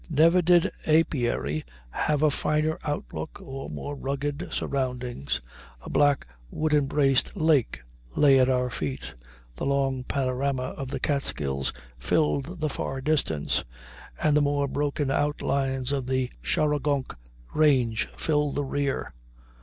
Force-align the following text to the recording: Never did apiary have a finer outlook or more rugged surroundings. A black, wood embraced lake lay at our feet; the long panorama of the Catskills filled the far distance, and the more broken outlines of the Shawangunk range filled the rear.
Never 0.09 0.41
did 0.41 0.71
apiary 0.87 1.63
have 1.91 2.23
a 2.23 2.31
finer 2.31 2.79
outlook 2.83 3.39
or 3.39 3.69
more 3.69 3.95
rugged 3.95 4.47
surroundings. 4.51 5.41
A 5.81 5.91
black, 5.91 6.25
wood 6.49 6.73
embraced 6.73 7.35
lake 7.37 7.81
lay 8.15 8.39
at 8.39 8.49
our 8.49 8.71
feet; 8.71 9.13
the 9.57 9.65
long 9.67 10.03
panorama 10.03 10.73
of 10.75 10.87
the 10.87 10.99
Catskills 10.99 11.71
filled 11.99 12.61
the 12.61 12.67
far 12.69 12.99
distance, 12.99 13.63
and 14.19 14.35
the 14.35 14.41
more 14.41 14.67
broken 14.67 15.11
outlines 15.11 15.91
of 15.91 16.07
the 16.07 16.31
Shawangunk 16.41 17.13
range 17.53 18.09
filled 18.17 18.55
the 18.55 18.65
rear. 18.65 19.13